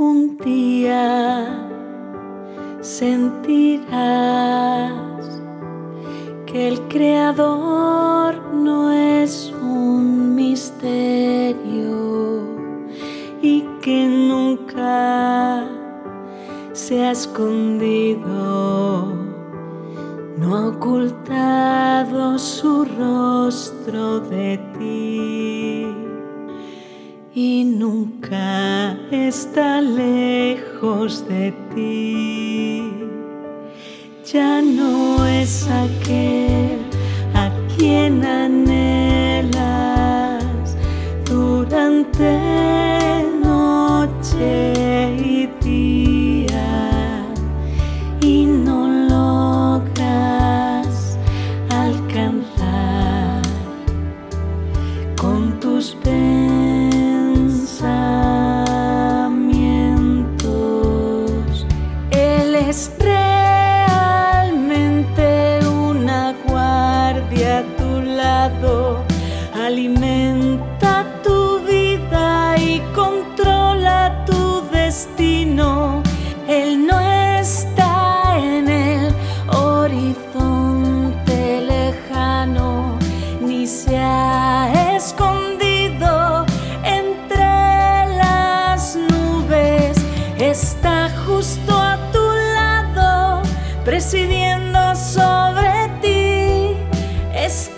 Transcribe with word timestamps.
Un 0.00 0.36
día 0.36 1.44
sentirás 2.80 3.90
que 6.46 6.68
el 6.68 6.80
Creador 6.82 8.36
no 8.54 8.92
es 8.92 9.52
un 9.60 10.36
misterio 10.36 11.66
y 13.42 13.62
que 13.82 14.06
nunca 14.06 15.68
se 16.72 17.04
ha 17.04 17.10
escondido, 17.10 18.22
no 20.36 20.56
ha 20.56 20.68
ocultado 20.68 22.38
su 22.38 22.84
rostro 22.84 24.20
de 24.20 24.58
ti 24.78 25.38
y 27.40 27.62
nunca 27.62 28.98
está 29.12 29.80
lejos 29.80 31.24
de 31.28 31.54
ti. 31.72 32.82
Ya 34.32 34.60
no 34.60 35.24
es 35.24 35.68
aquel 35.68 36.80
a 37.34 37.48
quien 37.76 38.24
anhelas 38.24 39.54
durante 41.24 42.28
noche 43.40 44.87
es 62.68 62.90
realmente 62.98 64.50
una 65.66 66.34
guardia 66.46 67.60
a 67.60 67.62
tu 67.78 68.02
lado, 68.02 69.04
alimenta 69.54 70.77
Es 97.48 97.70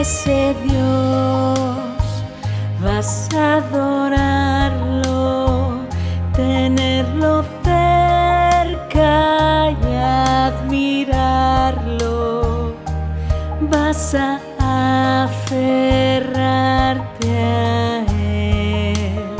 ese 0.00 0.56
Dios 0.64 1.76
vas 2.82 3.28
a 3.34 3.56
adorarlo, 3.56 5.06
tenerlo 6.32 7.44
cerca 7.62 9.70
y 9.70 9.74
admirarlo. 10.46 12.06
Vas 13.60 14.14
a 14.14 14.40
aferrarte 15.24 17.28
a 17.28 18.06
él 18.22 19.36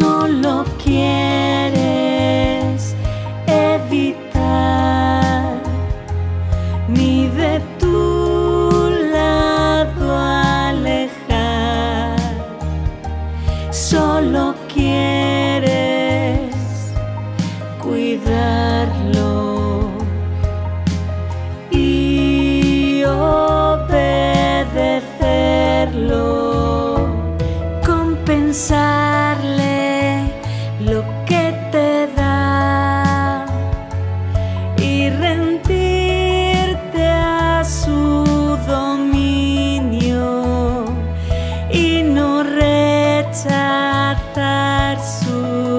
No 0.00 0.28
lo 0.28 0.64
quieres 0.84 2.94
evitar, 3.46 5.56
ni 6.88 7.26
de 7.28 7.60
tu 7.80 8.03
y 34.84 35.08
rendirte 35.08 37.06
a 37.06 37.64
su 37.64 38.58
dominio 38.66 40.34
y 41.72 42.02
no 42.02 42.42
rechazar 42.42 43.38
su 45.00 45.73